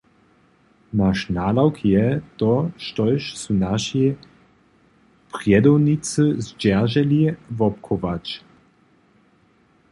[1.01, 2.05] Naš nadawk je,
[2.43, 2.49] to,
[2.85, 4.03] štož su naši
[5.37, 7.21] prjedownicy zdźerželi,
[7.57, 8.37] wobchować.